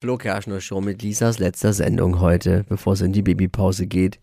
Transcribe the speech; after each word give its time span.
Flo 0.00 0.16
Kerschner 0.16 0.60
Show 0.60 0.80
mit 0.80 1.02
Lisas 1.02 1.40
letzter 1.40 1.72
Sendung 1.72 2.20
heute, 2.20 2.64
bevor 2.68 2.92
es 2.92 3.00
in 3.00 3.12
die 3.12 3.22
Babypause 3.22 3.88
geht. 3.88 4.20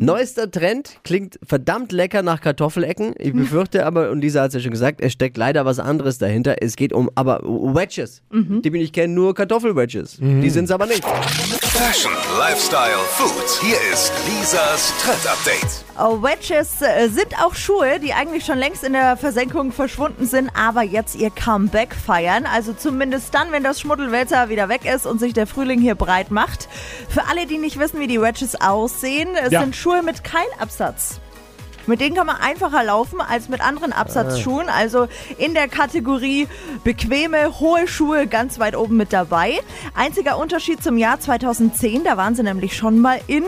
Neuester 0.00 0.50
Trend 0.50 0.98
klingt 1.04 1.38
verdammt 1.46 1.92
lecker 1.92 2.24
nach 2.24 2.40
Kartoffelecken. 2.40 3.14
Ich 3.20 3.32
befürchte 3.32 3.86
aber, 3.86 4.10
und 4.10 4.22
Lisa 4.22 4.42
hat 4.42 4.48
es 4.48 4.54
ja 4.54 4.60
schon 4.60 4.72
gesagt, 4.72 5.00
es 5.00 5.12
steckt 5.12 5.36
leider 5.36 5.64
was 5.64 5.78
anderes 5.78 6.18
dahinter. 6.18 6.56
Es 6.60 6.74
geht 6.74 6.92
um 6.92 7.08
aber 7.14 7.44
Wedges. 7.44 8.22
Die 8.32 8.70
bin 8.70 8.80
ich 8.80 8.92
kenne 8.92 9.14
nur 9.14 9.36
Kartoffelwedges. 9.36 10.18
Die 10.18 10.50
sind 10.50 10.64
es 10.64 10.72
aber 10.72 10.86
nicht. 10.86 11.04
Fashion, 11.04 12.10
Lifestyle, 12.36 12.98
Food. 13.10 13.62
Hier 13.62 13.76
ist 13.92 14.12
Lisas 14.26 14.92
Trend 14.98 15.28
Update. 15.28 15.83
Oh, 15.96 16.20
Wedges 16.22 16.82
äh, 16.82 17.08
sind 17.08 17.38
auch 17.40 17.54
Schuhe, 17.54 18.00
die 18.00 18.14
eigentlich 18.14 18.44
schon 18.44 18.58
längst 18.58 18.82
in 18.82 18.94
der 18.94 19.16
Versenkung 19.16 19.70
verschwunden 19.70 20.26
sind, 20.26 20.50
aber 20.52 20.82
jetzt 20.82 21.14
ihr 21.14 21.30
Comeback 21.30 21.94
feiern. 21.94 22.46
Also 22.52 22.72
zumindest 22.72 23.32
dann, 23.32 23.52
wenn 23.52 23.62
das 23.62 23.80
Schmuddelwetter 23.80 24.48
wieder 24.48 24.68
weg 24.68 24.84
ist 24.84 25.06
und 25.06 25.20
sich 25.20 25.34
der 25.34 25.46
Frühling 25.46 25.80
hier 25.80 25.94
breit 25.94 26.32
macht. 26.32 26.68
Für 27.08 27.26
alle, 27.30 27.46
die 27.46 27.58
nicht 27.58 27.78
wissen, 27.78 28.00
wie 28.00 28.08
die 28.08 28.20
Wedges 28.20 28.60
aussehen, 28.60 29.28
es 29.40 29.52
Ja. 29.52 29.60
sind 29.60 29.76
Schuhe 29.76 30.02
mit 30.02 30.24
Keilabsatz. 30.24 31.20
Mit 31.86 32.00
denen 32.00 32.16
kann 32.16 32.26
man 32.26 32.36
einfacher 32.36 32.82
laufen 32.82 33.20
als 33.20 33.48
mit 33.50 33.60
anderen 33.60 33.92
Absatzschuhen. 33.92 34.70
Also 34.70 35.06
in 35.36 35.52
der 35.54 35.68
Kategorie 35.68 36.48
bequeme, 36.82 37.60
hohe 37.60 37.86
Schuhe 37.86 38.26
ganz 38.26 38.58
weit 38.58 38.74
oben 38.74 38.96
mit 38.96 39.12
dabei. 39.12 39.60
Einziger 39.94 40.38
Unterschied 40.38 40.82
zum 40.82 40.96
Jahr 40.96 41.20
2010, 41.20 42.02
da 42.02 42.16
waren 42.16 42.34
sie 42.34 42.42
nämlich 42.42 42.74
schon 42.74 43.00
mal 43.00 43.20
in. 43.26 43.44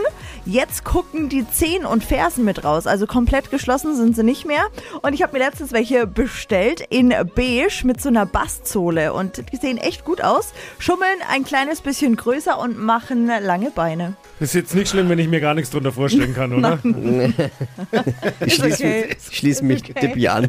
Jetzt 0.48 0.84
gucken 0.84 1.28
die 1.28 1.44
Zehen 1.50 1.84
und 1.84 2.04
Fersen 2.04 2.44
mit 2.44 2.62
raus. 2.62 2.86
Also 2.86 3.08
komplett 3.08 3.50
geschlossen 3.50 3.96
sind 3.96 4.14
sie 4.14 4.22
nicht 4.22 4.46
mehr. 4.46 4.68
Und 5.02 5.12
ich 5.12 5.22
habe 5.22 5.32
mir 5.32 5.44
letztens 5.44 5.72
welche 5.72 6.06
bestellt 6.06 6.80
in 6.88 7.12
beige 7.34 7.84
mit 7.84 8.00
so 8.00 8.08
einer 8.08 8.26
Bastsohle. 8.26 9.12
Und 9.12 9.42
die 9.52 9.56
sehen 9.56 9.76
echt 9.76 10.04
gut 10.04 10.22
aus. 10.22 10.52
Schummeln 10.78 11.18
ein 11.28 11.42
kleines 11.42 11.80
bisschen 11.80 12.14
größer 12.14 12.60
und 12.60 12.78
machen 12.78 13.26
lange 13.26 13.72
Beine. 13.72 14.14
Ist 14.38 14.54
jetzt 14.54 14.76
nicht 14.76 14.88
schlimm, 14.88 15.08
wenn 15.08 15.18
ich 15.18 15.28
mir 15.28 15.40
gar 15.40 15.54
nichts 15.54 15.70
drunter 15.70 15.90
vorstellen 15.90 16.34
kann, 16.34 16.52
oder? 16.52 16.78
Ich 18.44 18.54
schließe 18.54 18.84
okay. 18.84 19.16
ich 19.30 19.36
schließ 19.36 19.62
mich 19.62 19.82
okay. 19.90 20.28
An. 20.28 20.48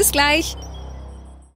Bis 0.01 0.11
gleich. 0.11 0.57